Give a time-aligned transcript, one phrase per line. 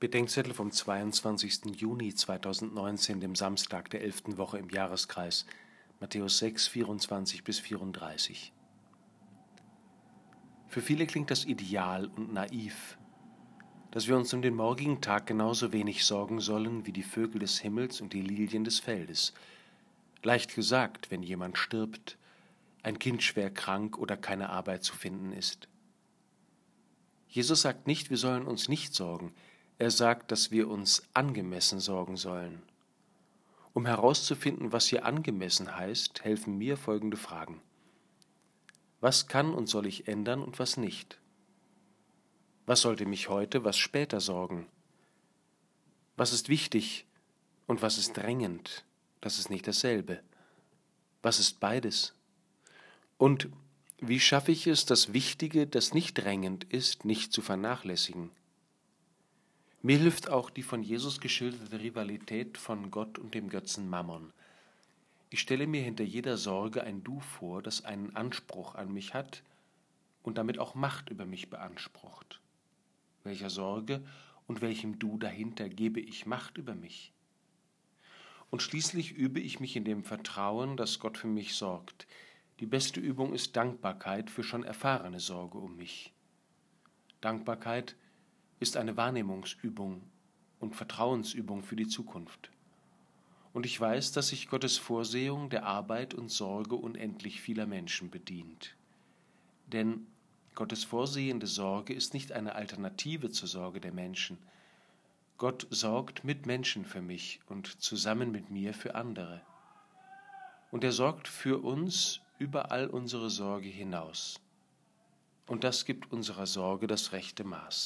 [0.00, 1.78] Bedenkzettel vom 22.
[1.78, 4.38] Juni 2019, dem Samstag der 11.
[4.38, 5.44] Woche im Jahreskreis,
[6.00, 8.54] Matthäus 6, 24 bis 34.
[10.68, 12.96] Für viele klingt das ideal und naiv,
[13.90, 17.58] dass wir uns um den morgigen Tag genauso wenig sorgen sollen wie die Vögel des
[17.58, 19.34] Himmels und die Lilien des Feldes.
[20.22, 22.16] Leicht gesagt, wenn jemand stirbt,
[22.82, 25.68] ein Kind schwer krank oder keine Arbeit zu finden ist.
[27.28, 29.34] Jesus sagt nicht, wir sollen uns nicht sorgen,
[29.80, 32.60] er sagt, dass wir uns angemessen sorgen sollen.
[33.72, 37.62] Um herauszufinden, was hier angemessen heißt, helfen mir folgende Fragen.
[39.00, 41.18] Was kann und soll ich ändern und was nicht?
[42.66, 44.66] Was sollte mich heute, was später sorgen?
[46.14, 47.06] Was ist wichtig
[47.66, 48.84] und was ist drängend?
[49.22, 50.20] Das ist nicht dasselbe.
[51.22, 52.12] Was ist beides?
[53.16, 53.48] Und
[53.98, 58.30] wie schaffe ich es, das Wichtige, das nicht drängend ist, nicht zu vernachlässigen?
[59.82, 64.30] Mir hilft auch die von Jesus geschilderte Rivalität von Gott und dem Götzen Mammon.
[65.30, 69.42] Ich stelle mir hinter jeder Sorge ein Du vor, das einen Anspruch an mich hat
[70.22, 72.42] und damit auch Macht über mich beansprucht.
[73.24, 74.02] Welcher Sorge
[74.46, 77.14] und welchem Du dahinter gebe ich Macht über mich?
[78.50, 82.06] Und schließlich übe ich mich in dem Vertrauen, dass Gott für mich sorgt.
[82.58, 86.12] Die beste Übung ist Dankbarkeit für schon erfahrene Sorge um mich.
[87.22, 87.96] Dankbarkeit
[88.60, 90.02] ist eine Wahrnehmungsübung
[90.60, 92.50] und Vertrauensübung für die Zukunft.
[93.52, 98.76] Und ich weiß, dass sich Gottes Vorsehung der Arbeit und Sorge unendlich vieler Menschen bedient.
[99.66, 100.06] Denn
[100.54, 104.38] Gottes vorsehende Sorge ist nicht eine Alternative zur Sorge der Menschen.
[105.38, 109.40] Gott sorgt mit Menschen für mich und zusammen mit mir für andere.
[110.70, 114.38] Und er sorgt für uns über all unsere Sorge hinaus.
[115.46, 117.78] Und das gibt unserer Sorge das rechte Maß.